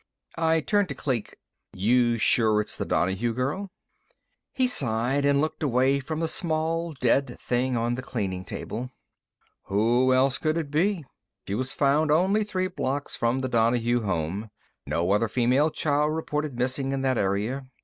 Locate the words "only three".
12.09-12.65